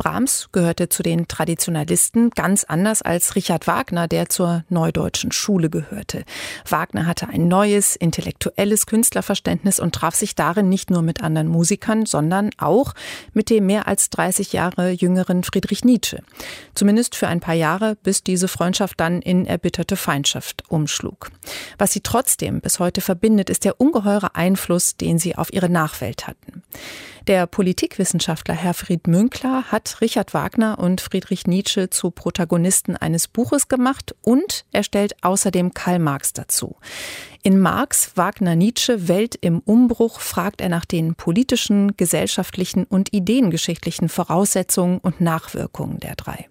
Brahms 0.00 0.48
gehörte 0.50 0.88
zu 0.88 1.02
den 1.02 1.28
Traditionalisten 1.28 2.30
ganz 2.30 2.64
anders 2.64 3.02
als 3.02 3.36
Richard 3.36 3.66
Wagner, 3.66 4.08
der 4.08 4.30
zur 4.30 4.64
neudeutschen 4.70 5.30
Schule 5.30 5.68
gehörte. 5.68 6.24
Wagner 6.66 7.04
hatte 7.04 7.28
ein 7.28 7.48
neues, 7.48 7.96
intellektuelles 7.96 8.86
Künstlerverständnis 8.86 9.78
und 9.78 9.94
traf 9.94 10.14
sich 10.14 10.34
darin 10.34 10.70
nicht 10.70 10.88
nur 10.88 11.02
mit 11.02 11.22
anderen 11.22 11.48
Musikern, 11.48 12.06
sondern 12.06 12.48
auch 12.56 12.94
mit 13.34 13.50
dem 13.50 13.66
mehr 13.66 13.88
als 13.88 14.08
30 14.08 14.54
Jahre 14.54 14.88
jüngeren 14.88 15.44
Friedrich 15.44 15.84
Nietzsche. 15.84 16.22
Zumindest 16.74 17.14
für 17.14 17.28
ein 17.28 17.40
paar 17.40 17.54
Jahre, 17.54 17.96
bis 18.02 18.24
diese 18.24 18.48
Freundschaft 18.48 18.98
dann 19.00 19.20
in 19.20 19.44
erbitterte 19.44 19.96
Feindschaft 19.96 20.64
umschlug. 20.68 21.30
Was 21.76 21.92
sie 21.92 22.00
trotzdem 22.00 22.62
bis 22.62 22.78
heute 22.78 23.02
verbindet, 23.02 23.50
ist 23.50 23.66
der 23.66 23.78
ungeheure 23.78 24.34
Einfluss, 24.34 24.96
den 24.96 25.18
sie 25.18 25.36
auf 25.36 25.52
ihre 25.52 25.68
Nachwelt 25.68 26.26
hatten. 26.26 26.62
Der 27.26 27.46
Politikwissenschaftler 27.46 28.54
Herfried 28.54 29.06
Münkler 29.06 29.64
hat 29.70 30.00
Richard 30.00 30.32
Wagner 30.32 30.78
und 30.78 31.00
Friedrich 31.00 31.46
Nietzsche 31.46 31.90
zu 31.90 32.10
Protagonisten 32.10 32.96
eines 32.96 33.28
Buches 33.28 33.68
gemacht 33.68 34.14
und 34.22 34.64
er 34.72 34.82
stellt 34.82 35.22
außerdem 35.22 35.74
Karl 35.74 35.98
Marx 35.98 36.32
dazu. 36.32 36.76
In 37.42 37.58
Marx, 37.58 38.12
Wagner, 38.16 38.56
Nietzsche, 38.56 39.08
Welt 39.08 39.36
im 39.40 39.60
Umbruch 39.60 40.20
fragt 40.20 40.60
er 40.60 40.68
nach 40.68 40.84
den 40.84 41.14
politischen, 41.14 41.96
gesellschaftlichen 41.96 42.84
und 42.84 43.12
ideengeschichtlichen 43.12 44.08
Voraussetzungen 44.08 44.98
und 44.98 45.20
Nachwirkungen 45.20 46.00
der 46.00 46.16
drei. 46.16 46.48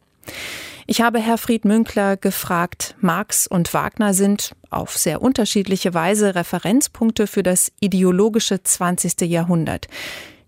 Ich 0.91 1.01
habe 1.01 1.19
Herfried 1.19 1.65
Münkler 1.65 2.17
gefragt, 2.17 2.95
Marx 2.99 3.45
und 3.45 3.71
Wagner 3.75 4.15
sind 4.15 4.55
auf 4.71 4.97
sehr 4.97 5.21
unterschiedliche 5.21 5.93
Weise 5.93 6.33
Referenzpunkte 6.33 7.27
für 7.27 7.43
das 7.43 7.71
ideologische 7.79 8.63
20. 8.63 9.21
Jahrhundert. 9.21 9.87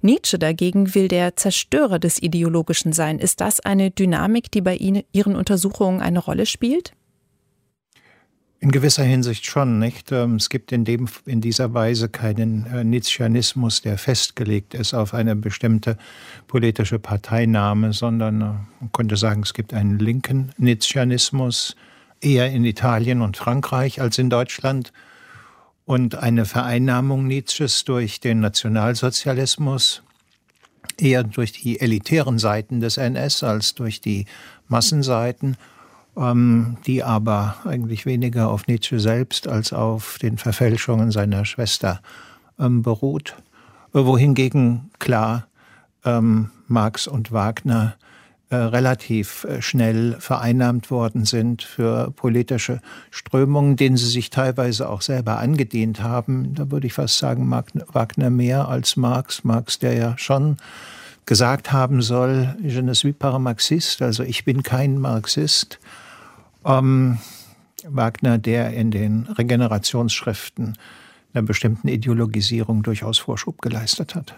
Nietzsche 0.03 0.39
dagegen 0.39 0.95
will 0.95 1.07
der 1.07 1.35
Zerstörer 1.35 1.99
des 1.99 2.21
Ideologischen 2.21 2.93
sein. 2.93 3.20
Ist 3.20 3.41
das 3.41 3.59
eine 3.59 3.91
Dynamik, 3.91 4.51
die 4.51 4.62
bei 4.62 4.76
Ihnen, 4.76 5.03
Ihren 5.12 5.35
Untersuchungen 5.35 6.01
eine 6.01 6.20
Rolle 6.20 6.45
spielt? 6.45 6.93
In 8.63 8.70
gewisser 8.70 9.03
Hinsicht 9.03 9.48
schon, 9.48 9.79
nicht? 9.79 10.11
Ähm, 10.11 10.35
es 10.35 10.49
gibt 10.49 10.71
in, 10.71 10.85
dem, 10.85 11.07
in 11.26 11.41
dieser 11.41 11.73
Weise 11.73 12.09
keinen 12.09 12.67
äh, 12.67 12.84
Nietzscheanismus, 12.84 13.81
der 13.81 13.98
festgelegt 13.98 14.76
ist 14.76 14.93
auf 14.93 15.15
eine 15.15 15.35
bestimmte 15.35 15.98
politische 16.48 16.99
Parteinahme, 16.99 17.91
sondern 17.91 18.41
äh, 18.41 18.45
man 18.45 18.91
könnte 18.93 19.17
sagen, 19.17 19.41
es 19.41 19.55
gibt 19.55 19.73
einen 19.73 19.98
linken 19.98 20.51
Nietzscheanismus, 20.57 21.76
eher 22.21 22.51
in 22.51 22.63
Italien 22.63 23.23
und 23.23 23.35
Frankreich 23.35 23.99
als 23.99 24.20
in 24.20 24.29
Deutschland 24.29 24.93
und 25.91 26.15
eine 26.15 26.45
Vereinnahmung 26.45 27.27
Nietzsches 27.27 27.84
durch 27.84 28.21
den 28.21 28.39
Nationalsozialismus, 28.39 30.03
eher 30.98 31.25
durch 31.25 31.51
die 31.51 31.81
elitären 31.81 32.39
Seiten 32.39 32.79
des 32.79 32.95
NS 32.95 33.43
als 33.43 33.75
durch 33.75 33.99
die 33.99 34.25
Massenseiten, 34.70 35.57
ähm, 36.15 36.77
die 36.87 37.03
aber 37.03 37.57
eigentlich 37.65 38.05
weniger 38.05 38.48
auf 38.51 38.67
Nietzsche 38.67 39.01
selbst 39.01 39.49
als 39.49 39.73
auf 39.73 40.17
den 40.17 40.37
Verfälschungen 40.37 41.11
seiner 41.11 41.43
Schwester 41.43 41.99
ähm, 42.57 42.83
beruht. 42.83 43.35
Wohingegen 43.91 44.91
klar 44.98 45.48
ähm, 46.05 46.51
Marx 46.70 47.05
und 47.05 47.33
Wagner 47.33 47.98
äh, 48.52 48.55
relativ 48.57 49.46
äh, 49.46 49.62
schnell 49.62 50.18
vereinnahmt 50.20 50.91
worden 50.91 51.24
sind 51.24 51.63
für 51.63 52.12
politische 52.12 52.82
Strömungen, 53.10 53.77
denen 53.77 53.96
sie 53.96 54.10
sich 54.10 54.30
teilweise 54.30 54.90
auch 54.90 55.02
selber 55.02 55.40
angedient 55.40 56.04
haben. 56.04 56.54
Da 56.54 56.70
würde 56.70 56.85
ich 56.85 56.91
fast 56.91 57.18
sagen, 57.18 57.49
Wagner 57.49 58.29
mehr 58.29 58.68
als 58.68 58.98
Marx. 58.98 59.46
Marx, 59.46 59.79
der 59.79 59.94
ja 59.94 60.18
schon 60.18 60.57
gesagt 61.26 61.72
haben 61.72 62.02
soll, 62.02 62.57
je 62.62 62.82
ne 62.82 62.94
suis 62.94 63.16
pas 63.18 63.40
marxiste, 63.40 64.03
also 64.03 64.24
ich 64.24 64.44
bin 64.44 64.63
kein 64.63 64.97
Marxist. 64.97 65.79
Ähm, 66.66 67.19
Wagner, 67.88 68.38
der 68.38 68.73
in 68.73 68.91
den 68.91 69.28
Regenerationsschriften 69.28 70.78
einer 71.33 71.43
bestimmten 71.43 71.87
Ideologisierung 71.87 72.83
durchaus 72.83 73.17
Vorschub 73.19 73.61
geleistet 73.61 74.15
hat. 74.15 74.35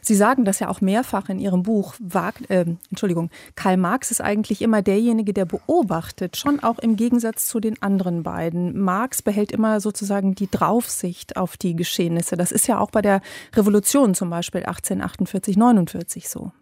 Sie 0.00 0.14
sagen 0.14 0.44
das 0.44 0.58
ja 0.58 0.68
auch 0.68 0.80
mehrfach 0.80 1.28
in 1.28 1.38
Ihrem 1.38 1.62
Buch. 1.62 1.94
Wag, 2.00 2.34
äh, 2.48 2.66
Entschuldigung, 2.90 3.30
Karl 3.54 3.76
Marx 3.76 4.10
ist 4.10 4.20
eigentlich 4.20 4.62
immer 4.62 4.82
derjenige, 4.82 5.32
der 5.32 5.44
beobachtet, 5.44 6.36
schon 6.36 6.60
auch 6.60 6.78
im 6.78 6.96
Gegensatz 6.96 7.46
zu 7.46 7.60
den 7.60 7.80
anderen 7.82 8.22
beiden. 8.22 8.78
Marx 8.78 9.22
behält 9.22 9.52
immer 9.52 9.80
sozusagen 9.80 10.34
die 10.34 10.50
Draufsicht 10.50 11.36
auf 11.36 11.56
die 11.56 11.76
Geschehnisse. 11.76 12.36
Das 12.36 12.52
ist 12.52 12.66
ja 12.66 12.78
auch 12.78 12.90
bei 12.90 13.02
der 13.02 13.20
Revolution 13.54 14.14
zum 14.14 14.30
Beispiel 14.30 14.60
1848, 14.60 15.56
49 15.56 16.28
so. 16.28 16.52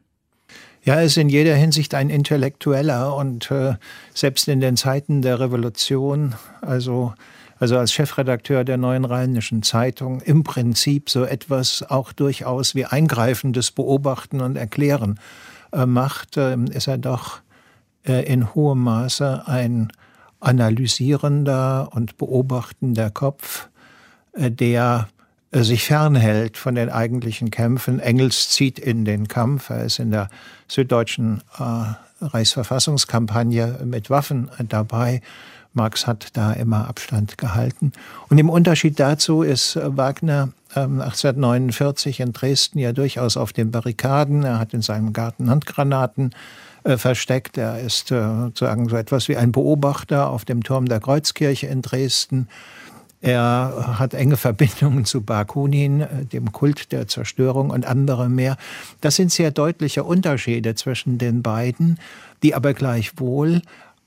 Ja, 0.84 0.96
er 0.96 1.04
ist 1.04 1.16
in 1.16 1.28
jeder 1.28 1.54
Hinsicht 1.54 1.94
ein 1.94 2.10
Intellektueller 2.10 3.14
und 3.14 3.50
äh, 3.52 3.74
selbst 4.14 4.48
in 4.48 4.60
den 4.60 4.76
Zeiten 4.76 5.22
der 5.22 5.38
Revolution, 5.38 6.34
also 6.60 7.14
also 7.62 7.78
als 7.78 7.92
Chefredakteur 7.92 8.64
der 8.64 8.76
Neuen 8.76 9.04
Rheinischen 9.04 9.62
Zeitung, 9.62 10.20
im 10.20 10.42
Prinzip 10.42 11.08
so 11.08 11.24
etwas 11.24 11.84
auch 11.88 12.12
durchaus 12.12 12.74
wie 12.74 12.86
eingreifendes 12.86 13.70
Beobachten 13.70 14.40
und 14.40 14.56
Erklären 14.56 15.20
äh, 15.72 15.86
macht, 15.86 16.36
äh, 16.36 16.56
ist 16.56 16.88
er 16.88 16.98
doch 16.98 17.40
äh, 18.04 18.24
in 18.24 18.52
hohem 18.56 18.80
Maße 18.80 19.44
ein 19.46 19.92
analysierender 20.40 21.90
und 21.92 22.18
beobachtender 22.18 23.10
Kopf, 23.10 23.68
äh, 24.32 24.50
der 24.50 25.06
äh, 25.52 25.62
sich 25.62 25.84
fernhält 25.84 26.56
von 26.56 26.74
den 26.74 26.90
eigentlichen 26.90 27.52
Kämpfen. 27.52 28.00
Engels 28.00 28.48
zieht 28.48 28.80
in 28.80 29.04
den 29.04 29.28
Kampf. 29.28 29.70
Er 29.70 29.84
ist 29.84 30.00
in 30.00 30.10
der 30.10 30.30
süddeutschen 30.66 31.44
äh, 31.60 31.92
Reichsverfassungskampagne 32.22 33.80
mit 33.84 34.10
Waffen 34.10 34.50
dabei 34.68 35.20
Marx 35.74 36.06
hat 36.06 36.28
da 36.34 36.52
immer 36.52 36.88
Abstand 36.88 37.38
gehalten. 37.38 37.92
Und 38.28 38.38
im 38.38 38.50
Unterschied 38.50 39.00
dazu 39.00 39.42
ist 39.42 39.76
äh, 39.76 39.96
Wagner 39.96 40.50
1849 40.74 42.20
ähm, 42.20 42.26
in 42.26 42.32
Dresden 42.32 42.78
ja 42.78 42.92
durchaus 42.92 43.36
auf 43.36 43.52
den 43.52 43.70
Barrikaden. 43.70 44.42
Er 44.42 44.58
hat 44.58 44.74
in 44.74 44.82
seinem 44.82 45.12
Garten 45.12 45.50
Handgranaten 45.50 46.30
äh, 46.84 46.96
versteckt. 46.96 47.58
Er 47.58 47.80
ist 47.80 48.10
äh, 48.10 48.22
sozusagen 48.22 48.88
so 48.88 48.96
etwas 48.96 49.28
wie 49.28 49.36
ein 49.36 49.52
Beobachter 49.52 50.30
auf 50.30 50.44
dem 50.44 50.62
Turm 50.62 50.86
der 50.86 51.00
Kreuzkirche 51.00 51.66
in 51.66 51.82
Dresden. 51.82 52.48
Er 53.22 53.98
hat 54.00 54.14
enge 54.14 54.36
Verbindungen 54.36 55.04
zu 55.04 55.22
Bakunin, 55.22 56.04
dem 56.32 56.50
Kult 56.50 56.90
der 56.90 57.06
Zerstörung 57.06 57.70
und 57.70 57.86
andere 57.86 58.28
mehr. 58.28 58.56
Das 59.00 59.14
sind 59.14 59.30
sehr 59.30 59.52
deutliche 59.52 60.02
Unterschiede 60.02 60.74
zwischen 60.74 61.18
den 61.18 61.40
beiden, 61.40 62.00
die 62.42 62.56
aber 62.56 62.74
gleichwohl 62.74 63.62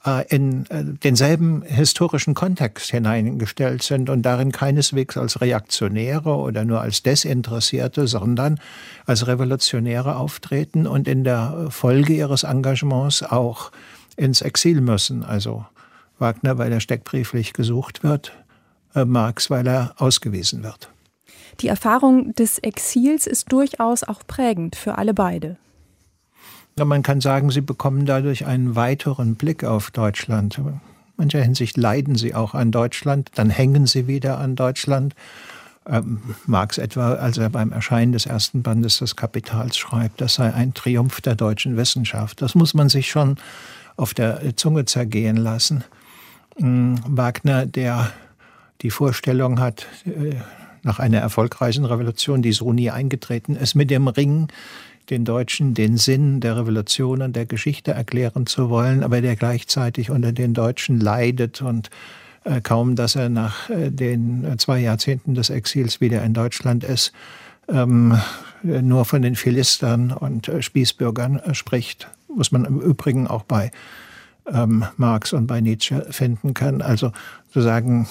äh, 0.05 0.27
in 0.27 0.65
äh, 0.69 0.83
denselben 0.83 1.63
historischen 1.63 2.33
Kontext 2.33 2.91
hineingestellt 2.91 3.83
sind 3.83 4.09
und 4.09 4.21
darin 4.23 4.51
keineswegs 4.51 5.15
als 5.15 5.39
Reaktionäre 5.39 6.35
oder 6.35 6.65
nur 6.65 6.81
als 6.81 7.01
Desinteressierte, 7.01 8.07
sondern 8.07 8.59
als 9.05 9.27
Revolutionäre 9.27 10.17
auftreten 10.17 10.87
und 10.87 11.07
in 11.07 11.23
der 11.23 11.67
Folge 11.69 12.11
ihres 12.13 12.43
Engagements 12.43 13.23
auch 13.23 13.71
ins 14.17 14.41
Exil 14.41 14.81
müssen. 14.81 15.23
Also 15.23 15.65
Wagner, 16.19 16.57
weil 16.57 16.73
er 16.73 16.81
steckbrieflich 16.81 17.53
gesucht 17.53 18.03
wird, 18.03 18.27
äh, 18.29 18.44
Marx, 19.03 19.50
weil 19.50 19.67
er 19.67 19.95
ausgewiesen 19.97 20.63
wird. 20.63 20.89
Die 21.61 21.67
Erfahrung 21.67 22.33
des 22.35 22.59
Exils 22.59 23.28
ist 23.28 23.51
durchaus 23.51 24.03
auch 24.03 24.22
prägend 24.25 24.75
für 24.75 24.97
alle 24.97 25.13
beide. 25.13 25.57
Ja, 26.78 26.83
man 26.83 27.03
kann 27.03 27.22
sagen, 27.22 27.50
sie 27.51 27.61
bekommen 27.61 28.05
dadurch 28.05 28.45
einen 28.45 28.75
weiteren 28.75 29.35
Blick 29.35 29.63
auf 29.63 29.91
Deutschland. 29.91 30.57
In 30.57 30.81
mancher 31.16 31.41
Hinsicht 31.41 31.78
leiden 31.78 32.16
sie 32.16 32.35
auch 32.35 32.53
an 32.53 32.72
Deutschland, 32.72 33.31
dann 33.35 33.50
hängen 33.50 33.88
sie 33.88 34.07
wieder 34.07 34.38
an 34.39 34.55
Deutschland. 34.55 35.16
Ähm, 35.88 36.19
Marx 36.45 36.78
etwa, 36.78 37.13
als 37.13 37.38
er 37.38 37.50
beim 37.50 37.72
Erscheinen 37.72 38.11
des 38.11 38.25
ersten 38.25 38.63
Bandes 38.63 38.97
des 39.00 39.16
Kapitals 39.16 39.78
schreibt, 39.78 40.19
das 40.19 40.35
sei 40.35 40.53
ein 40.53 40.73
Triumph 40.73 41.22
der 41.22 41.35
deutschen 41.35 41.78
Wissenschaft. 41.78 42.41
Das 42.41 42.55
muss 42.55 42.73
man 42.73 42.90
sich 42.90 43.09
schon 43.09 43.37
auf 43.96 44.14
der 44.14 44.58
Zunge 44.58 44.84
zergehen 44.85 45.37
lassen. 45.37 45.84
Ähm, 46.58 46.99
Wagner, 47.08 47.66
der 47.66 48.11
die 48.81 48.91
Vorstellung 48.91 49.59
hat, 49.59 49.87
äh, 50.05 50.35
nach 50.83 50.99
einer 50.99 51.17
erfolgreichen 51.17 51.85
Revolution, 51.85 52.41
die 52.41 52.51
so 52.51 52.72
nie 52.72 52.91
eingetreten 52.91 53.55
ist, 53.55 53.75
mit 53.75 53.89
dem 53.89 54.07
Ring 54.07 54.47
den 55.09 55.25
Deutschen 55.25 55.73
den 55.73 55.97
Sinn 55.97 56.39
der 56.39 56.57
Revolution 56.57 57.22
und 57.22 57.35
der 57.35 57.45
Geschichte 57.45 57.91
erklären 57.91 58.45
zu 58.45 58.69
wollen, 58.69 59.03
aber 59.03 59.22
der 59.22 59.35
gleichzeitig 59.35 60.09
unter 60.09 60.31
den 60.31 60.53
Deutschen 60.53 60.99
leidet 60.99 61.61
und 61.61 61.89
äh, 62.43 62.61
kaum, 62.61 62.95
dass 62.95 63.16
er 63.16 63.29
nach 63.29 63.69
äh, 63.69 63.91
den 63.91 64.57
zwei 64.57 64.79
Jahrzehnten 64.79 65.35
des 65.35 65.49
Exils 65.49 66.01
wieder 66.01 66.23
in 66.23 66.33
Deutschland 66.33 66.83
ist, 66.83 67.13
ähm, 67.67 68.19
nur 68.61 69.05
von 69.05 69.21
den 69.21 69.35
Philistern 69.35 70.11
und 70.11 70.51
Spießbürgern 70.59 71.41
spricht, 71.53 72.07
was 72.28 72.51
man 72.51 72.66
im 72.66 72.79
Übrigen 72.79 73.28
auch 73.28 73.43
bei 73.43 73.71
ähm, 74.51 74.85
Marx 74.97 75.33
und 75.33 75.47
bei 75.47 75.61
Nietzsche 75.61 76.05
finden 76.11 76.53
kann. 76.53 76.81
Also 76.81 77.11
sozusagen 77.47 78.07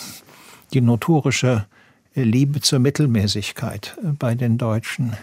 die 0.73 0.81
notorische 0.81 1.67
Liebe 2.15 2.61
zur 2.61 2.79
Mittelmäßigkeit 2.79 3.97
äh, 4.03 4.09
bei 4.09 4.35
den 4.35 4.59
Deutschen 4.59 5.17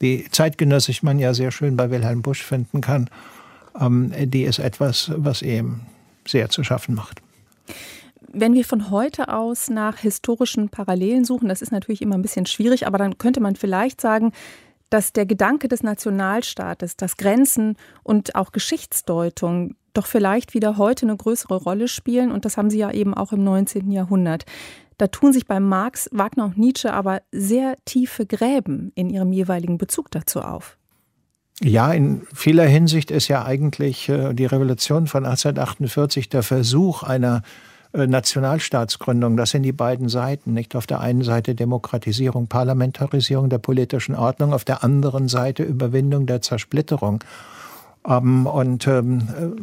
die 0.00 0.26
zeitgenössisch 0.30 1.02
man 1.02 1.18
ja 1.18 1.34
sehr 1.34 1.50
schön 1.50 1.76
bei 1.76 1.90
Wilhelm 1.90 2.22
Busch 2.22 2.42
finden 2.42 2.80
kann, 2.80 3.10
ähm, 3.78 4.12
die 4.16 4.42
ist 4.42 4.58
etwas, 4.58 5.12
was 5.16 5.42
ihm 5.42 5.80
sehr 6.26 6.48
zu 6.48 6.64
schaffen 6.64 6.94
macht. 6.94 7.20
Wenn 8.32 8.54
wir 8.54 8.64
von 8.64 8.90
heute 8.90 9.28
aus 9.28 9.68
nach 9.70 9.98
historischen 9.98 10.68
Parallelen 10.68 11.24
suchen, 11.24 11.48
das 11.48 11.62
ist 11.62 11.72
natürlich 11.72 12.00
immer 12.00 12.14
ein 12.14 12.22
bisschen 12.22 12.46
schwierig, 12.46 12.86
aber 12.86 12.96
dann 12.96 13.18
könnte 13.18 13.40
man 13.40 13.56
vielleicht 13.56 14.00
sagen, 14.00 14.32
dass 14.88 15.12
der 15.12 15.26
Gedanke 15.26 15.68
des 15.68 15.82
Nationalstaates, 15.82 16.96
dass 16.96 17.16
Grenzen 17.16 17.76
und 18.02 18.34
auch 18.34 18.52
Geschichtsdeutung 18.52 19.74
doch 19.92 20.06
vielleicht 20.06 20.54
wieder 20.54 20.76
heute 20.78 21.06
eine 21.06 21.16
größere 21.16 21.56
Rolle 21.56 21.88
spielen. 21.88 22.32
Und 22.32 22.44
das 22.44 22.56
haben 22.56 22.70
sie 22.70 22.78
ja 22.78 22.90
eben 22.90 23.14
auch 23.14 23.32
im 23.32 23.44
19. 23.44 23.90
Jahrhundert. 23.90 24.44
Da 24.98 25.06
tun 25.06 25.32
sich 25.32 25.46
bei 25.46 25.60
Marx, 25.60 26.08
Wagner 26.12 26.44
und 26.44 26.58
Nietzsche 26.58 26.92
aber 26.92 27.22
sehr 27.32 27.76
tiefe 27.86 28.26
Gräben 28.26 28.92
in 28.94 29.08
ihrem 29.08 29.32
jeweiligen 29.32 29.78
Bezug 29.78 30.10
dazu 30.10 30.40
auf. 30.40 30.76
Ja, 31.62 31.92
in 31.92 32.22
vieler 32.34 32.64
Hinsicht 32.64 33.10
ist 33.10 33.28
ja 33.28 33.44
eigentlich 33.44 34.08
äh, 34.08 34.32
die 34.32 34.46
Revolution 34.46 35.06
von 35.06 35.26
1848 35.26 36.30
der 36.30 36.42
Versuch 36.42 37.02
einer 37.02 37.42
äh, 37.92 38.06
Nationalstaatsgründung. 38.06 39.36
Das 39.36 39.50
sind 39.50 39.62
die 39.64 39.72
beiden 39.72 40.08
Seiten. 40.08 40.54
Nicht 40.54 40.76
auf 40.76 40.86
der 40.86 41.00
einen 41.00 41.22
Seite 41.22 41.54
Demokratisierung, 41.54 42.46
Parlamentarisierung 42.46 43.50
der 43.50 43.58
politischen 43.58 44.14
Ordnung, 44.14 44.54
auf 44.54 44.64
der 44.64 44.84
anderen 44.84 45.28
Seite 45.28 45.62
Überwindung 45.62 46.26
der 46.26 46.40
Zersplitterung. 46.40 47.24
Ähm, 48.06 48.46
und 48.46 48.86
ähm, 48.86 49.28
äh, 49.38 49.62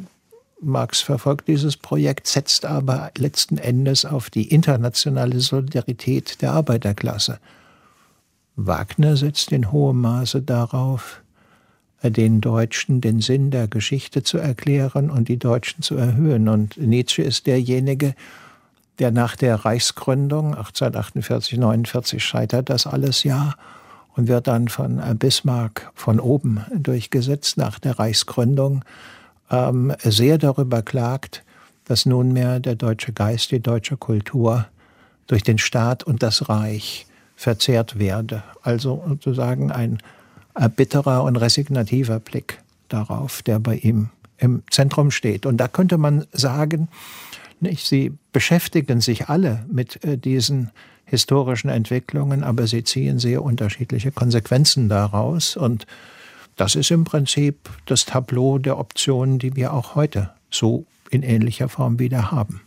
Marx 0.61 1.01
verfolgt 1.01 1.47
dieses 1.47 1.77
Projekt, 1.77 2.27
setzt 2.27 2.65
aber 2.65 3.11
letzten 3.17 3.57
Endes 3.57 4.05
auf 4.05 4.29
die 4.29 4.49
internationale 4.49 5.39
Solidarität 5.39 6.41
der 6.41 6.53
Arbeiterklasse. 6.53 7.39
Wagner 8.55 9.17
setzt 9.17 9.51
in 9.51 9.71
hohem 9.71 10.01
Maße 10.01 10.41
darauf, 10.41 11.21
den 12.03 12.41
Deutschen 12.41 13.01
den 13.01 13.21
Sinn 13.21 13.51
der 13.51 13.67
Geschichte 13.67 14.23
zu 14.23 14.37
erklären 14.37 15.09
und 15.09 15.29
die 15.29 15.37
Deutschen 15.37 15.81
zu 15.81 15.95
erhöhen. 15.95 16.47
Und 16.47 16.77
Nietzsche 16.77 17.21
ist 17.21 17.47
derjenige, 17.47 18.15
der 18.99 19.11
nach 19.11 19.35
der 19.35 19.55
Reichsgründung 19.55 20.55
1848, 20.55 21.57
49 21.57 22.23
scheitert 22.23 22.69
das 22.69 22.87
alles 22.87 23.23
ja 23.23 23.55
und 24.15 24.27
wird 24.27 24.47
dann 24.47 24.67
von 24.67 25.01
Bismarck 25.17 25.91
von 25.93 26.19
oben 26.19 26.65
durchgesetzt 26.73 27.57
nach 27.57 27.77
der 27.77 27.99
Reichsgründung, 27.99 28.83
ähm, 29.49 29.93
sehr 30.03 30.37
darüber 30.37 30.81
klagt, 30.81 31.43
dass 31.85 32.05
nunmehr 32.05 32.59
der 32.59 32.75
deutsche 32.75 33.13
Geist, 33.13 33.51
die 33.51 33.61
deutsche 33.61 33.97
Kultur 33.97 34.67
durch 35.27 35.43
den 35.43 35.57
Staat 35.57 36.03
und 36.03 36.23
das 36.23 36.49
Reich 36.49 37.05
verzehrt 37.35 37.99
werde. 37.99 38.43
Also 38.61 39.03
sozusagen 39.07 39.71
ein 39.71 39.99
bitterer 40.75 41.23
und 41.23 41.35
resignativer 41.35 42.19
Blick 42.19 42.61
darauf, 42.89 43.43
der 43.43 43.59
bei 43.59 43.75
ihm 43.75 44.09
im 44.37 44.63
Zentrum 44.69 45.11
steht. 45.11 45.45
Und 45.45 45.57
da 45.57 45.67
könnte 45.67 45.97
man 45.97 46.25
sagen, 46.31 46.89
nicht, 47.59 47.87
sie 47.87 48.13
beschäftigen 48.31 49.01
sich 49.01 49.29
alle 49.29 49.65
mit 49.71 50.03
äh, 50.03 50.17
diesen 50.17 50.71
historischen 51.05 51.69
Entwicklungen, 51.69 52.43
aber 52.43 52.67
sie 52.67 52.83
ziehen 52.83 53.17
sehr 53.17 53.41
unterschiedliche 53.41 54.11
Konsequenzen 54.11 54.89
daraus. 54.89 55.55
Und 55.55 55.87
das 56.57 56.75
ist 56.75 56.91
im 56.91 57.03
Prinzip 57.03 57.69
das 57.85 58.05
Tableau 58.05 58.57
der 58.57 58.77
Optionen, 58.77 59.39
die 59.39 59.55
wir 59.55 59.73
auch 59.73 59.95
heute 59.95 60.31
so 60.49 60.85
in 61.09 61.23
ähnlicher 61.23 61.69
Form 61.69 61.99
wieder 61.99 62.31
haben. 62.31 62.61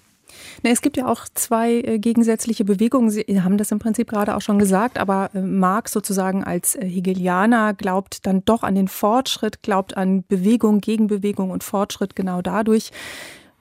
Na, 0.62 0.70
es 0.70 0.80
gibt 0.80 0.96
ja 0.96 1.06
auch 1.06 1.26
zwei 1.34 1.80
äh, 1.80 1.98
gegensätzliche 1.98 2.64
Bewegungen. 2.64 3.10
Sie 3.10 3.24
haben 3.42 3.58
das 3.58 3.72
im 3.72 3.78
Prinzip 3.78 4.10
gerade 4.10 4.36
auch 4.36 4.40
schon 4.40 4.58
gesagt, 4.58 4.98
aber 4.98 5.30
äh, 5.34 5.40
Marx 5.40 5.92
sozusagen 5.92 6.44
als 6.44 6.76
äh, 6.76 6.86
Hegelianer 6.86 7.74
glaubt 7.74 8.26
dann 8.26 8.44
doch 8.44 8.62
an 8.62 8.74
den 8.74 8.88
Fortschritt, 8.88 9.62
glaubt 9.62 9.96
an 9.96 10.24
Bewegung, 10.28 10.80
Gegenbewegung 10.80 11.50
und 11.50 11.64
Fortschritt 11.64 12.14
genau 12.14 12.42
dadurch. 12.42 12.90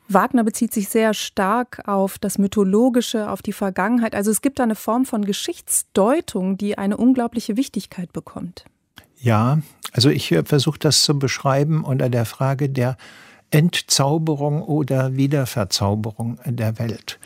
Wagner 0.08 0.44
bezieht 0.44 0.74
sich 0.74 0.90
sehr 0.90 1.14
stark 1.14 1.88
auf 1.88 2.18
das 2.18 2.38
Mythologische, 2.38 3.30
auf 3.30 3.42
die 3.42 3.54
Vergangenheit. 3.54 4.16
Also 4.16 4.32
es 4.32 4.42
gibt 4.42 4.60
da 4.60 4.64
eine 4.64 4.76
Form 4.76 5.06
von 5.06 5.24
Geschichtsdeutung, 5.24 6.58
die 6.58 6.78
eine 6.78 6.98
unglaubliche 6.98 7.58
Wichtigkeit 7.58 8.12
bekommt. 8.12 8.66
Ja, 9.22 9.60
also 9.92 10.10
ich 10.10 10.32
äh, 10.32 10.44
versuche 10.44 10.80
das 10.80 11.04
zu 11.04 11.18
beschreiben 11.20 11.84
unter 11.84 12.10
der 12.10 12.26
Frage 12.26 12.70
der 12.70 12.98
Entzauberung 13.52 14.62
oder 14.62 15.16
Wiederverzauberung 15.16 16.40
der 16.46 16.80
Welt. 16.80 17.20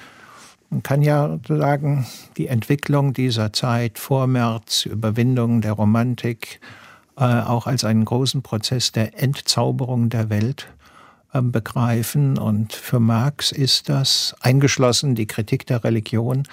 Man 0.70 0.82
kann 0.82 1.04
ja 1.04 1.38
sagen, 1.48 2.08
die 2.38 2.48
Entwicklung 2.48 3.14
dieser 3.14 3.54
Zeit 3.54 4.00
vor 4.00 4.26
März, 4.26 4.86
Überwindung 4.86 5.62
der 5.62 5.74
Romantik, 5.74 6.62
äh, 7.16 7.26
auch 7.26 7.68
als 7.68 7.84
einen 7.84 8.06
großen 8.06 8.42
Prozess 8.42 8.92
der 8.92 9.22
Entzauberung 9.22 10.10
der 10.10 10.32
Welt 10.32 10.68
äh, 11.32 11.42
begreifen. 11.42 12.40
Und 12.40 12.74
für 12.74 13.00
Marx 13.00 13.52
ist 13.52 13.90
das 13.90 14.36
eingeschlossen 14.40 15.14
die 15.14 15.28
Kritik 15.28 15.68
der 15.68 15.84
Religion, 15.84 16.44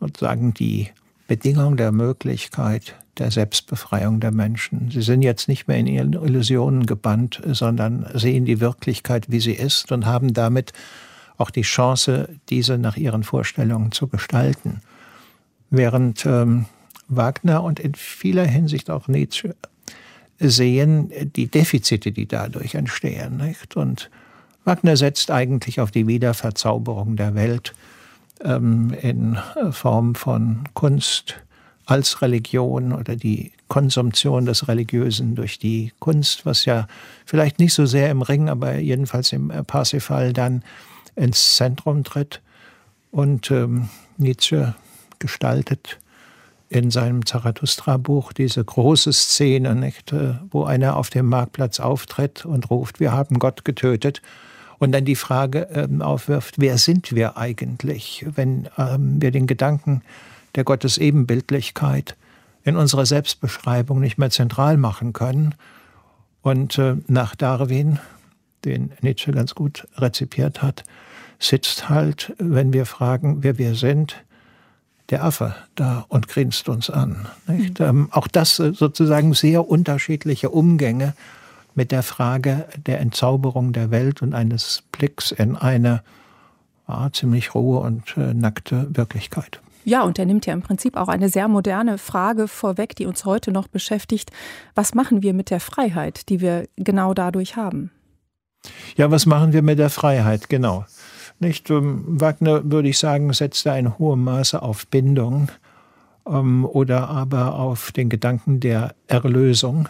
sozusagen 0.00 0.54
die 0.54 0.88
Bedingung 1.28 1.76
der 1.76 1.92
Möglichkeit 1.92 2.96
der 3.18 3.30
Selbstbefreiung 3.30 4.20
der 4.20 4.32
Menschen. 4.32 4.90
Sie 4.90 5.02
sind 5.02 5.22
jetzt 5.22 5.48
nicht 5.48 5.68
mehr 5.68 5.76
in 5.76 5.86
ihren 5.86 6.12
Illusionen 6.14 6.86
gebannt, 6.86 7.42
sondern 7.46 8.06
sehen 8.14 8.44
die 8.44 8.60
Wirklichkeit, 8.60 9.30
wie 9.30 9.40
sie 9.40 9.52
ist 9.52 9.92
und 9.92 10.06
haben 10.06 10.32
damit 10.32 10.72
auch 11.36 11.50
die 11.50 11.62
Chance, 11.62 12.28
diese 12.48 12.78
nach 12.78 12.96
ihren 12.96 13.22
Vorstellungen 13.22 13.92
zu 13.92 14.08
gestalten. 14.08 14.80
Während 15.70 16.24
ähm, 16.24 16.66
Wagner 17.08 17.62
und 17.62 17.80
in 17.80 17.94
vieler 17.94 18.44
Hinsicht 18.44 18.90
auch 18.90 19.08
Nietzsche 19.08 19.54
sehen 20.38 21.12
die 21.36 21.48
Defizite, 21.48 22.12
die 22.12 22.26
dadurch 22.26 22.74
entstehen. 22.74 23.36
Nicht? 23.36 23.76
Und 23.76 24.10
Wagner 24.64 24.96
setzt 24.96 25.30
eigentlich 25.30 25.80
auf 25.80 25.90
die 25.90 26.06
Wiederverzauberung 26.06 27.16
der 27.16 27.34
Welt 27.34 27.74
ähm, 28.42 28.94
in 29.00 29.38
Form 29.70 30.14
von 30.14 30.64
Kunst, 30.74 31.36
als 31.86 32.22
Religion 32.22 32.92
oder 32.92 33.16
die 33.16 33.52
Konsumption 33.68 34.46
des 34.46 34.68
Religiösen 34.68 35.34
durch 35.34 35.58
die 35.58 35.92
Kunst, 35.98 36.44
was 36.44 36.64
ja 36.64 36.86
vielleicht 37.24 37.58
nicht 37.58 37.74
so 37.74 37.86
sehr 37.86 38.10
im 38.10 38.22
Ring, 38.22 38.48
aber 38.48 38.76
jedenfalls 38.76 39.32
im 39.32 39.48
Parsifal 39.66 40.32
dann 40.32 40.62
ins 41.16 41.56
Zentrum 41.56 42.04
tritt. 42.04 42.40
Und 43.10 43.50
ähm, 43.50 43.88
Nietzsche 44.16 44.74
gestaltet 45.18 45.98
in 46.68 46.90
seinem 46.90 47.26
Zarathustra-Buch 47.26 48.32
diese 48.32 48.64
große 48.64 49.12
Szene, 49.12 49.74
nicht, 49.74 50.12
äh, 50.12 50.34
wo 50.50 50.64
einer 50.64 50.96
auf 50.96 51.10
dem 51.10 51.26
Marktplatz 51.26 51.80
auftritt 51.80 52.46
und 52.46 52.70
ruft, 52.70 52.98
wir 52.98 53.12
haben 53.12 53.38
Gott 53.38 53.64
getötet. 53.64 54.22
Und 54.78 54.92
dann 54.92 55.04
die 55.04 55.14
Frage 55.14 55.68
ähm, 55.72 56.02
aufwirft, 56.02 56.56
wer 56.58 56.76
sind 56.76 57.14
wir 57.14 57.36
eigentlich, 57.36 58.26
wenn 58.34 58.68
ähm, 58.76 59.20
wir 59.22 59.30
den 59.30 59.46
Gedanken 59.46 60.02
der 60.54 60.64
Gottesebenbildlichkeit 60.64 62.16
in 62.64 62.76
unserer 62.76 63.06
Selbstbeschreibung 63.06 64.00
nicht 64.00 64.18
mehr 64.18 64.30
zentral 64.30 64.76
machen 64.76 65.12
können. 65.12 65.54
Und 66.42 66.78
äh, 66.78 66.96
nach 67.06 67.34
Darwin, 67.34 67.98
den 68.64 68.92
Nietzsche 69.00 69.32
ganz 69.32 69.54
gut 69.54 69.88
rezipiert 69.96 70.62
hat, 70.62 70.84
sitzt 71.38 71.88
halt, 71.88 72.34
wenn 72.38 72.72
wir 72.72 72.86
fragen, 72.86 73.42
wer 73.42 73.58
wir 73.58 73.74
sind, 73.74 74.24
der 75.10 75.24
Affe 75.24 75.54
da 75.74 76.04
und 76.08 76.28
grinst 76.28 76.68
uns 76.68 76.88
an. 76.88 77.26
Mhm. 77.46 77.74
Ähm, 77.80 78.08
auch 78.12 78.28
das 78.28 78.56
sozusagen 78.56 79.34
sehr 79.34 79.68
unterschiedliche 79.68 80.50
Umgänge 80.50 81.14
mit 81.74 81.90
der 81.90 82.02
Frage 82.02 82.66
der 82.86 83.00
Entzauberung 83.00 83.72
der 83.72 83.90
Welt 83.90 84.22
und 84.22 84.34
eines 84.34 84.82
Blicks 84.92 85.32
in 85.32 85.56
eine 85.56 86.02
ja, 86.88 87.10
ziemlich 87.12 87.54
rohe 87.54 87.80
und 87.80 88.16
äh, 88.16 88.34
nackte 88.34 88.88
Wirklichkeit. 88.90 89.60
Ja, 89.84 90.02
und 90.02 90.18
er 90.18 90.26
nimmt 90.26 90.46
ja 90.46 90.52
im 90.52 90.62
Prinzip 90.62 90.96
auch 90.96 91.08
eine 91.08 91.28
sehr 91.28 91.48
moderne 91.48 91.98
Frage 91.98 92.48
vorweg, 92.48 92.94
die 92.96 93.06
uns 93.06 93.24
heute 93.24 93.50
noch 93.50 93.68
beschäftigt. 93.68 94.30
Was 94.74 94.94
machen 94.94 95.22
wir 95.22 95.34
mit 95.34 95.50
der 95.50 95.60
Freiheit, 95.60 96.28
die 96.28 96.40
wir 96.40 96.68
genau 96.76 97.14
dadurch 97.14 97.56
haben? 97.56 97.90
Ja, 98.96 99.10
was 99.10 99.26
machen 99.26 99.52
wir 99.52 99.62
mit 99.62 99.78
der 99.78 99.90
Freiheit, 99.90 100.48
genau. 100.48 100.84
Nicht, 101.40 101.70
ähm, 101.70 102.04
Wagner, 102.06 102.70
würde 102.70 102.88
ich 102.88 102.98
sagen, 102.98 103.32
setzte 103.32 103.72
ein 103.72 103.98
hohes 103.98 104.18
Maße 104.18 104.62
auf 104.62 104.86
Bindung 104.86 105.50
ähm, 106.26 106.64
oder 106.64 107.08
aber 107.08 107.58
auf 107.58 107.90
den 107.90 108.08
Gedanken 108.08 108.60
der 108.60 108.94
Erlösung. 109.08 109.88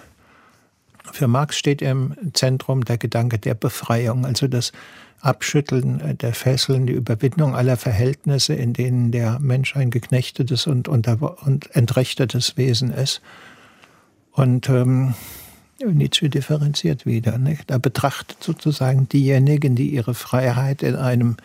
Für 1.11 1.26
Marx 1.26 1.56
steht 1.56 1.82
im 1.82 2.14
Zentrum 2.32 2.85
der 2.85 2.99
Gedanke 2.99 3.38
der 3.38 3.54
Befreiung, 3.54 4.25
also 4.25 4.47
das 4.47 4.73
Abschütteln 5.21 6.18
der 6.18 6.35
Fesseln, 6.35 6.87
die 6.87 6.92
Überwindung 6.92 7.54
aller 7.54 7.76
Verhältnisse, 7.76 8.54
in 8.54 8.73
denen 8.73 9.12
der 9.12 9.38
Mensch 9.38 9.76
ein 9.76 9.90
geknechtetes 9.90 10.66
und, 10.66 10.88
unter, 10.88 11.44
und 11.47 11.75
entrechtetes 11.75 12.56
Wesen 12.56 12.92
ist. 12.92 13.21
Und 14.32 14.68
ähm, 14.68 15.14
Nietzsche 15.78 16.28
differenziert 16.28 17.06
wieder. 17.06 17.38
Nicht? 17.38 17.71
Er 17.71 17.78
betrachtet 17.78 18.38
sozusagen 18.40 19.09
diejenigen, 19.09 19.75
die 19.75 19.90
ihre 19.90 20.14
Freiheit 20.14 20.82
in 20.82 20.97
einem 20.97 21.37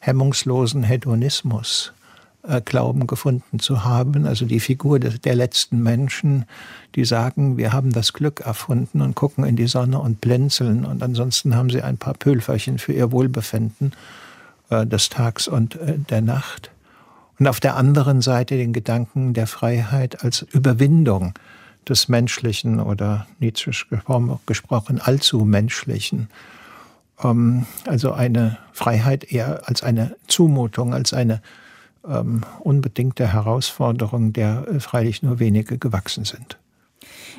hemmungslosen 0.00 0.82
Hedonismus 0.82 1.92
glauben 2.64 3.06
gefunden 3.06 3.58
zu 3.58 3.84
haben. 3.84 4.26
Also 4.26 4.44
die 4.44 4.60
Figur 4.60 4.98
der 4.98 5.34
letzten 5.34 5.82
Menschen, 5.82 6.44
die 6.94 7.04
sagen, 7.04 7.56
wir 7.56 7.72
haben 7.72 7.92
das 7.92 8.12
Glück 8.12 8.40
erfunden 8.40 9.00
und 9.00 9.14
gucken 9.14 9.44
in 9.44 9.56
die 9.56 9.66
Sonne 9.66 9.98
und 9.98 10.20
blinzeln 10.20 10.84
und 10.84 11.02
ansonsten 11.02 11.56
haben 11.56 11.70
sie 11.70 11.82
ein 11.82 11.96
paar 11.96 12.14
Pülferchen 12.14 12.78
für 12.78 12.92
ihr 12.92 13.12
Wohlbefinden 13.12 13.92
äh, 14.70 14.86
des 14.86 15.08
Tags 15.08 15.48
und 15.48 15.76
äh, 15.76 15.98
der 15.98 16.20
Nacht. 16.20 16.70
Und 17.38 17.48
auf 17.48 17.60
der 17.60 17.76
anderen 17.76 18.20
Seite 18.20 18.56
den 18.56 18.72
Gedanken 18.72 19.34
der 19.34 19.46
Freiheit 19.46 20.22
als 20.22 20.42
Überwindung 20.42 21.34
des 21.88 22.08
Menschlichen 22.08 22.80
oder 22.80 23.26
Nietzsche 23.40 23.72
gesprochen 24.46 25.00
allzu 25.00 25.44
Menschlichen. 25.44 26.28
Ähm, 27.22 27.66
also 27.86 28.12
eine 28.12 28.58
Freiheit 28.72 29.24
eher 29.24 29.68
als 29.68 29.82
eine 29.82 30.16
Zumutung, 30.26 30.94
als 30.94 31.12
eine 31.12 31.42
ähm, 32.08 32.42
unbedingte 32.60 33.32
Herausforderung, 33.32 34.32
der 34.32 34.66
äh, 34.68 34.80
freilich 34.80 35.22
nur 35.22 35.38
wenige 35.38 35.78
gewachsen 35.78 36.24
sind. 36.24 36.58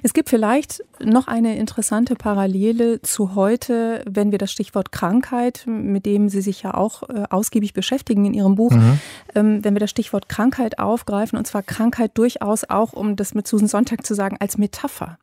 Es 0.04 0.14
gibt 0.14 0.30
vielleicht 0.30 0.84
noch 1.04 1.28
eine 1.28 1.58
interessante 1.58 2.16
Parallele 2.16 3.02
zu 3.02 3.36
heute, 3.36 4.04
wenn 4.08 4.32
wir 4.32 4.38
das 4.38 4.52
Stichwort 4.52 4.92
Krankheit, 4.92 5.64
mit 5.66 6.06
dem 6.06 6.30
Sie 6.30 6.42
sich 6.42 6.64
ja 6.64 6.74
auch 6.74 7.10
äh, 7.10 7.24
ausgiebig 7.30 7.74
beschäftigen 7.74 8.26
in 8.26 8.34
Ihrem 8.34 8.56
Buch, 8.56 8.72
mhm. 8.72 9.00
ähm, 9.34 9.64
wenn 9.64 9.74
wir 9.74 9.80
das 9.80 9.90
Stichwort 9.90 10.30
Krankheit 10.30 10.80
aufgreifen, 10.80 11.38
und 11.38 11.48
zwar 11.48 11.64
Krankheit 11.64 12.12
durchaus 12.16 12.64
auch, 12.70 12.94
um 12.94 13.16
das 13.16 13.34
mit 13.34 13.48
Susan 13.48 13.68
Sonntag 13.68 14.06
zu 14.06 14.14
sagen, 14.14 14.38
als 14.40 14.58
Metapher. 14.58 15.18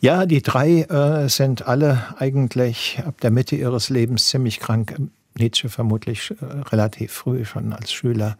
Ja, 0.00 0.26
die 0.26 0.42
drei 0.42 0.82
äh, 0.82 1.28
sind 1.28 1.66
alle 1.66 2.02
eigentlich 2.18 3.00
ab 3.06 3.20
der 3.20 3.30
Mitte 3.30 3.56
ihres 3.56 3.88
Lebens 3.88 4.26
ziemlich 4.26 4.60
krank. 4.60 4.96
Nietzsche 5.38 5.68
vermutlich 5.68 6.32
äh, 6.40 6.44
relativ 6.70 7.12
früh 7.12 7.44
schon 7.44 7.72
als 7.72 7.92
Schüler. 7.92 8.36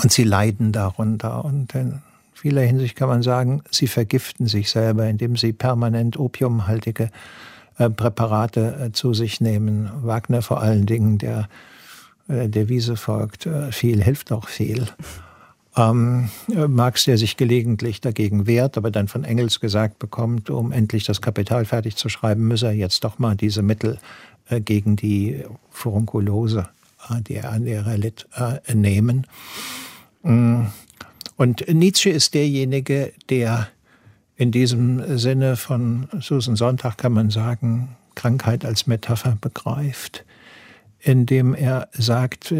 Und 0.00 0.12
sie 0.12 0.24
leiden 0.24 0.72
darunter. 0.72 1.44
Und 1.44 1.74
in 1.74 2.02
vieler 2.32 2.62
Hinsicht 2.62 2.96
kann 2.96 3.08
man 3.08 3.22
sagen, 3.22 3.62
sie 3.70 3.88
vergiften 3.88 4.46
sich 4.46 4.70
selber, 4.70 5.06
indem 5.06 5.36
sie 5.36 5.52
permanent 5.52 6.18
opiumhaltige 6.18 7.10
äh, 7.78 7.90
Präparate 7.90 8.86
äh, 8.86 8.92
zu 8.92 9.14
sich 9.14 9.40
nehmen. 9.40 9.90
Wagner 10.02 10.42
vor 10.42 10.60
allen 10.60 10.86
Dingen, 10.86 11.18
der 11.18 11.48
der 12.30 12.68
Wiese 12.68 12.96
folgt, 12.96 13.48
viel 13.70 14.02
hilft 14.04 14.32
auch 14.32 14.48
viel. 14.48 14.86
Ähm, 15.78 16.28
Marx, 16.46 17.04
der 17.04 17.16
sich 17.16 17.38
gelegentlich 17.38 18.02
dagegen 18.02 18.46
wehrt, 18.46 18.76
aber 18.76 18.90
dann 18.90 19.08
von 19.08 19.24
Engels 19.24 19.60
gesagt 19.60 19.98
bekommt, 19.98 20.50
um 20.50 20.70
endlich 20.70 21.04
das 21.04 21.22
Kapital 21.22 21.64
fertig 21.64 21.96
zu 21.96 22.10
schreiben, 22.10 22.46
müsse 22.46 22.66
er 22.66 22.74
jetzt 22.74 23.02
doch 23.04 23.18
mal 23.18 23.34
diese 23.34 23.62
Mittel 23.62 23.98
gegen 24.50 24.96
die 24.96 25.42
Furunkulose, 25.78 26.68
äh, 27.08 27.22
die 27.22 27.36
er 27.36 27.52
an 27.52 27.66
ihrer 27.66 27.96
litt, 27.96 28.26
äh, 28.34 28.74
nehmen. 28.74 29.26
Mm. 30.22 30.64
Und 31.36 31.72
Nietzsche 31.72 32.10
ist 32.10 32.34
derjenige, 32.34 33.12
der 33.30 33.68
in 34.36 34.50
diesem 34.50 35.18
Sinne 35.18 35.56
von 35.56 36.08
Susan 36.20 36.56
Sonntag 36.56 36.98
kann 36.98 37.12
man 37.12 37.30
sagen, 37.30 37.96
Krankheit 38.16 38.64
als 38.64 38.88
Metapher 38.88 39.38
begreift, 39.40 40.24
indem 40.98 41.54
er 41.54 41.88
sagt, 41.92 42.52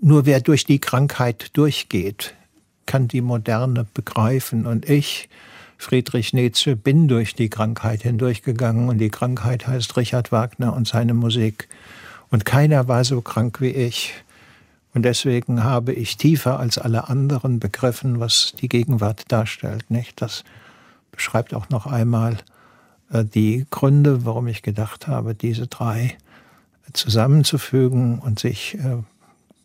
nur 0.00 0.26
wer 0.26 0.40
durch 0.40 0.64
die 0.64 0.80
Krankheit 0.80 1.56
durchgeht, 1.56 2.34
kann 2.86 3.06
die 3.06 3.20
Moderne 3.20 3.86
begreifen. 3.94 4.66
Und 4.66 4.88
ich, 4.88 5.28
Friedrich 5.76 6.32
Nietzsche 6.32 6.74
bin 6.74 7.06
durch 7.06 7.34
die 7.34 7.50
Krankheit 7.50 8.02
hindurchgegangen 8.02 8.88
und 8.88 8.98
die 8.98 9.10
Krankheit 9.10 9.68
heißt 9.68 9.96
Richard 9.96 10.32
Wagner 10.32 10.74
und 10.74 10.88
seine 10.88 11.14
Musik. 11.14 11.68
Und 12.30 12.44
keiner 12.44 12.88
war 12.88 13.04
so 13.04 13.20
krank 13.20 13.60
wie 13.60 13.70
ich. 13.70 14.14
Und 14.94 15.02
deswegen 15.02 15.64
habe 15.64 15.92
ich 15.92 16.16
tiefer 16.16 16.58
als 16.58 16.78
alle 16.78 17.08
anderen 17.08 17.60
begriffen, 17.60 18.20
was 18.20 18.52
die 18.60 18.68
Gegenwart 18.68 19.30
darstellt. 19.30 19.90
Nicht? 19.90 20.20
Das 20.20 20.44
beschreibt 21.12 21.54
auch 21.54 21.68
noch 21.68 21.86
einmal 21.86 22.38
äh, 23.12 23.24
die 23.24 23.66
Gründe, 23.70 24.24
warum 24.24 24.46
ich 24.48 24.62
gedacht 24.62 25.06
habe, 25.06 25.34
diese 25.34 25.66
drei 25.66 26.16
zusammenzufügen 26.92 28.18
und 28.18 28.38
sich 28.38 28.74
äh, 28.76 28.96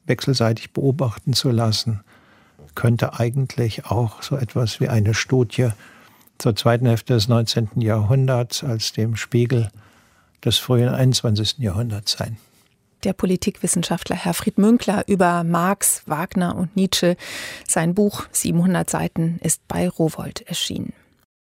wechselseitig 0.06 0.72
beobachten 0.72 1.34
zu 1.34 1.52
lassen, 1.52 2.02
könnte 2.76 3.20
eigentlich 3.20 3.86
auch 3.86 4.22
so 4.22 4.36
etwas 4.36 4.80
wie 4.80 4.90
eine 4.90 5.14
Studie 5.14 5.70
zur 6.38 6.56
zweiten 6.56 6.86
Hälfte 6.86 7.14
des 7.14 7.28
19. 7.28 7.70
Jahrhunderts 7.78 8.64
als 8.64 8.92
dem 8.92 9.16
Spiegel 9.16 9.70
des 10.44 10.58
frühen 10.58 10.90
21. 10.90 11.60
Jahrhunderts 11.60 12.14
sein. 12.14 12.38
Der 13.04 13.14
Politikwissenschaftler 13.14 14.16
Herfried 14.16 14.58
Münkler 14.58 15.04
über 15.08 15.44
Marx, 15.44 16.04
Wagner 16.06 16.56
und 16.56 16.76
Nietzsche. 16.76 17.18
Sein 17.68 17.94
Buch 17.94 18.26
700 18.32 18.90
Seiten 18.90 19.40
ist 19.42 19.68
bei 19.68 19.90
Rowold 19.90 20.42
erschienen. 20.42 20.94